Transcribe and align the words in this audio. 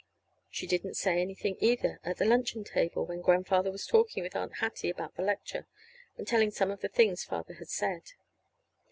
She 0.49 0.65
didn't 0.65 0.95
say 0.95 1.21
anything, 1.21 1.57
either, 1.59 1.99
at 2.03 2.17
the 2.17 2.25
luncheon 2.25 2.63
table, 2.63 3.05
when 3.05 3.21
Grandfather 3.21 3.69
was 3.71 3.85
talking 3.85 4.23
with 4.23 4.35
Aunt 4.35 4.55
Hattie 4.55 4.89
about 4.89 5.13
the 5.13 5.21
lecture, 5.21 5.67
and 6.17 6.27
telling 6.27 6.49
some 6.49 6.71
of 6.71 6.81
the 6.81 6.89
things 6.89 7.23
Father 7.23 7.53
had 7.53 7.69
said. 7.69 8.01